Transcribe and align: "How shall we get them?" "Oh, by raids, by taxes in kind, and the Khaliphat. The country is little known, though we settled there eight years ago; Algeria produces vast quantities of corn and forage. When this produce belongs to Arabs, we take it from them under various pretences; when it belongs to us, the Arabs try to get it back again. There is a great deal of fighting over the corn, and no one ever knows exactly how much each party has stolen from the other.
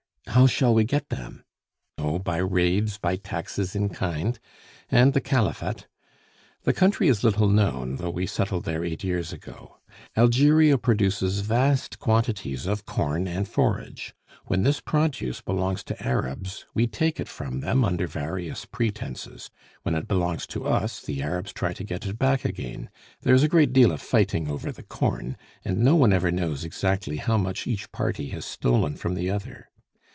"How 0.27 0.47
shall 0.47 0.73
we 0.73 0.85
get 0.85 1.09
them?" 1.09 1.43
"Oh, 1.97 2.17
by 2.17 2.37
raids, 2.37 2.97
by 2.97 3.17
taxes 3.17 3.75
in 3.75 3.89
kind, 3.89 4.39
and 4.89 5.11
the 5.13 5.19
Khaliphat. 5.19 5.87
The 6.63 6.71
country 6.71 7.09
is 7.09 7.23
little 7.23 7.49
known, 7.49 7.97
though 7.97 8.11
we 8.11 8.25
settled 8.27 8.63
there 8.63 8.85
eight 8.85 9.03
years 9.03 9.33
ago; 9.33 9.79
Algeria 10.15 10.77
produces 10.77 11.41
vast 11.41 11.99
quantities 11.99 12.65
of 12.65 12.85
corn 12.85 13.27
and 13.27 13.45
forage. 13.45 14.13
When 14.45 14.63
this 14.63 14.79
produce 14.79 15.41
belongs 15.41 15.83
to 15.85 16.01
Arabs, 16.01 16.65
we 16.73 16.87
take 16.87 17.19
it 17.19 17.27
from 17.27 17.59
them 17.59 17.83
under 17.83 18.07
various 18.07 18.63
pretences; 18.63 19.49
when 19.83 19.95
it 19.95 20.07
belongs 20.07 20.47
to 20.47 20.65
us, 20.65 21.01
the 21.01 21.21
Arabs 21.21 21.51
try 21.51 21.73
to 21.73 21.83
get 21.83 22.05
it 22.05 22.17
back 22.17 22.45
again. 22.45 22.89
There 23.21 23.35
is 23.35 23.43
a 23.43 23.49
great 23.49 23.73
deal 23.73 23.91
of 23.91 24.01
fighting 24.01 24.49
over 24.49 24.71
the 24.71 24.81
corn, 24.83 25.35
and 25.65 25.79
no 25.79 25.97
one 25.97 26.13
ever 26.13 26.31
knows 26.31 26.63
exactly 26.63 27.17
how 27.17 27.37
much 27.37 27.67
each 27.67 27.91
party 27.91 28.29
has 28.29 28.45
stolen 28.45 28.95
from 28.95 29.15
the 29.15 29.29
other. 29.29 29.67